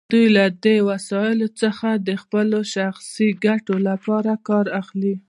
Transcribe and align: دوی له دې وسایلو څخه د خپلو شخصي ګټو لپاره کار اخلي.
دوی 0.11 0.25
له 0.37 0.45
دې 0.63 0.77
وسایلو 0.89 1.47
څخه 1.61 1.89
د 2.07 2.09
خپلو 2.21 2.59
شخصي 2.75 3.29
ګټو 3.45 3.75
لپاره 3.87 4.31
کار 4.47 4.65
اخلي. 4.81 5.15